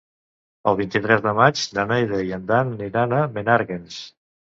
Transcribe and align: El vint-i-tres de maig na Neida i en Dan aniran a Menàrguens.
El 0.69 0.77
vint-i-tres 0.77 1.19
de 1.25 1.33
maig 1.39 1.61
na 1.79 1.85
Neida 1.91 2.21
i 2.29 2.33
en 2.37 2.47
Dan 2.53 2.71
aniran 2.79 3.13
a 3.19 3.21
Menàrguens. 3.37 4.01